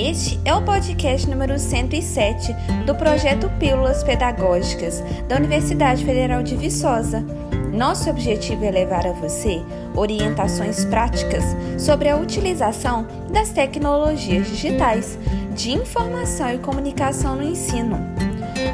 Este 0.00 0.38
é 0.44 0.54
o 0.54 0.62
podcast 0.62 1.28
número 1.28 1.58
107 1.58 2.54
do 2.86 2.94
projeto 2.94 3.50
Pílulas 3.58 4.04
Pedagógicas 4.04 5.02
da 5.26 5.34
Universidade 5.34 6.04
Federal 6.04 6.40
de 6.40 6.54
Viçosa. 6.54 7.20
Nosso 7.72 8.08
objetivo 8.08 8.64
é 8.64 8.70
levar 8.70 9.04
a 9.08 9.12
você 9.12 9.60
orientações 9.96 10.84
práticas 10.84 11.42
sobre 11.76 12.08
a 12.08 12.16
utilização 12.16 13.08
das 13.32 13.50
tecnologias 13.50 14.46
digitais 14.46 15.18
de 15.56 15.72
informação 15.72 16.54
e 16.54 16.58
comunicação 16.58 17.34
no 17.34 17.42
ensino. 17.42 17.98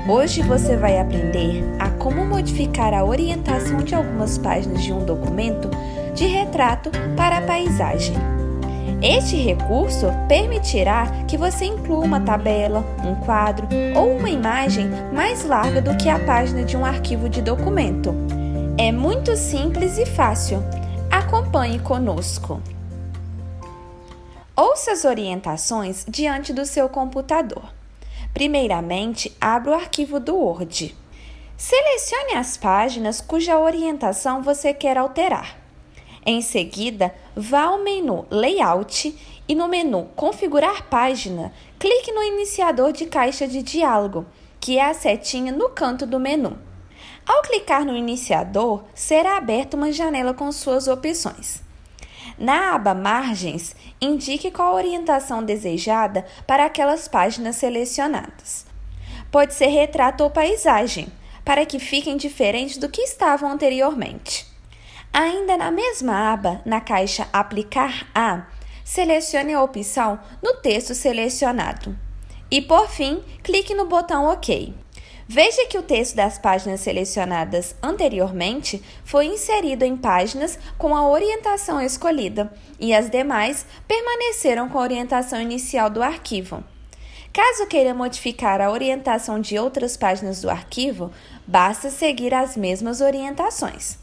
Hoje 0.06 0.43
você 0.43 0.77
vai 0.77 1.00
aprender 1.00 1.64
a 1.79 1.88
como 1.88 2.22
modificar 2.27 2.93
a 2.93 3.02
orientação 3.02 3.79
de 3.79 3.95
algumas 3.95 4.36
páginas 4.36 4.82
de 4.82 4.93
um 4.93 5.06
documento 5.06 5.70
de 6.14 6.27
retrato 6.27 6.91
para 7.16 7.38
a 7.38 7.43
paisagem. 7.43 8.33
Este 9.07 9.36
recurso 9.36 10.07
permitirá 10.26 11.04
que 11.29 11.36
você 11.36 11.67
inclua 11.67 12.03
uma 12.03 12.21
tabela, 12.22 12.82
um 13.04 13.14
quadro 13.14 13.68
ou 13.95 14.17
uma 14.17 14.31
imagem 14.31 14.89
mais 15.12 15.45
larga 15.45 15.82
do 15.82 15.95
que 15.95 16.08
a 16.08 16.18
página 16.25 16.64
de 16.64 16.75
um 16.75 16.86
arquivo 16.86 17.29
de 17.29 17.43
documento. 17.43 18.14
É 18.79 18.90
muito 18.90 19.36
simples 19.36 19.98
e 19.98 20.07
fácil. 20.07 20.62
Acompanhe 21.11 21.79
conosco. 21.81 22.62
Ouça 24.57 24.93
as 24.93 25.04
orientações 25.04 26.07
diante 26.09 26.54
do 26.54 26.64
seu 26.64 26.89
computador. 26.89 27.75
Primeiramente, 28.32 29.36
abra 29.39 29.73
o 29.73 29.75
arquivo 29.75 30.18
do 30.18 30.34
Word. 30.34 30.96
Selecione 31.59 32.36
as 32.36 32.56
páginas 32.56 33.20
cuja 33.20 33.59
orientação 33.59 34.42
você 34.42 34.73
quer 34.73 34.97
alterar. 34.97 35.64
Em 36.27 36.41
seguida, 36.41 37.14
vá 37.36 37.64
ao 37.64 37.83
menu 37.83 38.27
Layout 38.30 39.14
e 39.46 39.55
no 39.55 39.69
menu 39.69 40.08
Configurar 40.16 40.84
página, 40.84 41.53
clique 41.78 42.12
no 42.12 42.22
iniciador 42.22 42.92
de 42.92 43.05
caixa 43.05 43.47
de 43.47 43.62
diálogo, 43.62 44.25
que 44.58 44.78
é 44.78 44.86
a 44.86 44.94
setinha 44.94 45.53
no 45.53 45.69
canto 45.69 46.06
do 46.06 46.19
menu. 46.19 46.58
Ao 47.27 47.42
clicar 47.42 47.84
no 47.84 47.94
iniciador, 47.94 48.84
será 48.94 49.36
aberta 49.36 49.77
uma 49.77 49.92
janela 49.92 50.33
com 50.33 50.50
suas 50.50 50.89
opções. 50.89 51.62
Na 52.38 52.75
aba 52.75 52.94
Margens, 52.94 53.77
indique 54.00 54.50
qual 54.50 54.75
orientação 54.75 55.42
desejada 55.42 56.25
para 56.47 56.64
aquelas 56.64 57.06
páginas 57.06 57.56
selecionadas. 57.56 58.66
Pode 59.31 59.53
ser 59.53 59.66
retrato 59.66 60.25
ou 60.25 60.31
paisagem, 60.31 61.09
para 61.44 61.66
que 61.66 61.78
fiquem 61.78 62.16
diferentes 62.16 62.78
do 62.78 62.88
que 62.88 63.03
estavam 63.03 63.50
anteriormente. 63.50 64.44
Ainda 65.17 65.57
na 65.57 65.70
mesma 65.70 66.33
aba, 66.33 66.61
na 66.67 66.81
caixa 66.81 67.29
Aplicar 67.33 68.05
a, 68.12 68.48
selecione 68.84 69.55
a 69.55 69.62
opção 69.62 70.19
no 70.43 70.55
texto 70.55 70.93
selecionado. 70.93 71.97
E 72.51 72.61
por 72.61 72.89
fim, 72.89 73.23
clique 73.41 73.77
no 73.77 73.87
botão 73.87 74.27
OK. 74.27 74.75
Veja 75.29 75.67
que 75.67 75.79
o 75.79 75.83
texto 75.84 76.17
das 76.17 76.37
páginas 76.37 76.81
selecionadas 76.81 77.77
anteriormente 77.81 78.83
foi 79.05 79.27
inserido 79.27 79.84
em 79.84 79.97
páginas 79.97 80.59
com 80.77 80.97
a 80.97 81.09
orientação 81.09 81.81
escolhida 81.81 82.53
e 82.81 82.93
as 82.93 83.09
demais 83.09 83.65
permaneceram 83.87 84.69
com 84.69 84.81
a 84.81 84.83
orientação 84.83 85.41
inicial 85.41 85.89
do 85.89 86.03
arquivo. 86.03 86.65
Caso 87.33 87.69
queira 87.69 87.95
modificar 87.95 88.61
a 88.61 88.69
orientação 88.69 89.41
de 89.41 89.61
outras 89.61 89.97
páginas 89.97 90.43
do 90.43 90.51
arquivo, 90.51 91.12
basta 91.47 91.89
seguir 91.89 92.34
as 92.34 92.56
mesmas 92.56 93.01
orientações. 93.01 94.03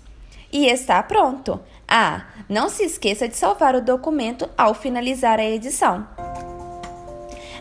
E 0.52 0.68
está 0.68 1.02
pronto! 1.02 1.60
Ah, 1.88 2.24
não 2.50 2.70
se 2.70 2.84
esqueça 2.84 3.28
de 3.28 3.38
salvar 3.38 3.76
o 3.76 3.82
documento 3.82 4.50
ao 4.58 4.74
finalizar 4.74 5.40
a 5.40 5.46
edição. 5.46 6.06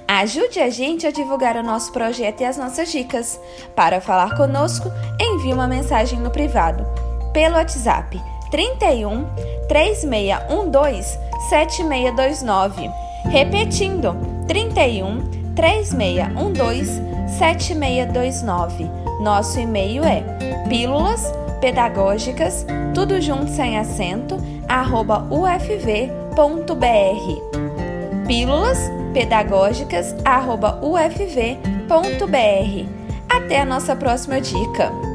Ajude 0.09 0.59
a 0.59 0.69
gente 0.69 1.07
a 1.07 1.13
divulgar 1.13 1.57
o 1.57 1.63
nosso 1.63 1.93
projeto 1.93 2.41
e 2.41 2.45
as 2.45 2.57
nossas 2.57 2.91
dicas. 2.91 3.41
Para 3.77 4.01
falar 4.01 4.37
conosco, 4.37 4.91
envie 5.21 5.53
uma 5.53 5.69
mensagem 5.69 6.19
no 6.19 6.33
privado 6.33 6.85
pelo 7.33 7.55
WhatsApp 7.55 8.21
31 8.51 9.25
3612 9.69 11.19
7629. 11.49 12.91
Repetindo, 13.31 14.17
31 14.49 15.55
3612 15.55 17.01
7629. 17.39 18.91
Nosso 19.21 19.61
e-mail 19.61 20.03
é 20.03 20.23
pílulas 20.69 21.40
pedagógicas, 21.61 22.67
tudo 22.95 23.21
junto 23.21 23.49
sem 23.49 23.79
acento, 23.79 24.39
arroba 24.69 25.27
ufv.br. 25.31 26.37
Pílulas 28.27 28.79
pedagógicas, 29.13 30.15
arroba 30.25 30.81
ufv.br. 30.83 31.51
Até 33.29 33.61
a 33.61 33.65
nossa 33.65 33.95
próxima 33.95 34.41
dica! 34.41 35.10